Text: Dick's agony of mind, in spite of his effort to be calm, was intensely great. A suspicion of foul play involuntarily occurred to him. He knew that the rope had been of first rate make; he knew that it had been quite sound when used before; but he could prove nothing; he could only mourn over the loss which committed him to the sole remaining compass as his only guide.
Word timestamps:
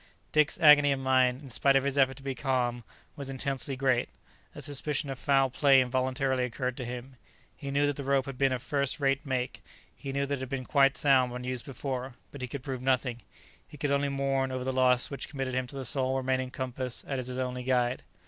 Dick's 0.31 0.59
agony 0.59 0.91
of 0.91 0.99
mind, 0.99 1.43
in 1.43 1.51
spite 1.51 1.75
of 1.75 1.83
his 1.83 1.95
effort 1.95 2.17
to 2.17 2.23
be 2.23 2.33
calm, 2.33 2.83
was 3.15 3.29
intensely 3.29 3.75
great. 3.75 4.09
A 4.55 4.61
suspicion 4.63 5.11
of 5.11 5.19
foul 5.19 5.51
play 5.51 5.79
involuntarily 5.79 6.43
occurred 6.43 6.75
to 6.77 6.85
him. 6.85 7.17
He 7.55 7.69
knew 7.69 7.85
that 7.85 7.97
the 7.97 8.03
rope 8.03 8.25
had 8.25 8.35
been 8.35 8.51
of 8.51 8.63
first 8.63 8.99
rate 8.99 9.23
make; 9.27 9.61
he 9.95 10.11
knew 10.11 10.25
that 10.25 10.33
it 10.39 10.39
had 10.39 10.49
been 10.49 10.65
quite 10.65 10.97
sound 10.97 11.31
when 11.31 11.43
used 11.43 11.65
before; 11.65 12.15
but 12.31 12.41
he 12.41 12.47
could 12.47 12.63
prove 12.63 12.81
nothing; 12.81 13.21
he 13.67 13.77
could 13.77 13.91
only 13.91 14.09
mourn 14.09 14.51
over 14.51 14.63
the 14.63 14.73
loss 14.73 15.11
which 15.11 15.29
committed 15.29 15.53
him 15.53 15.67
to 15.67 15.75
the 15.75 15.85
sole 15.85 16.17
remaining 16.17 16.49
compass 16.49 17.03
as 17.07 17.27
his 17.27 17.37
only 17.37 17.61
guide. 17.61 18.01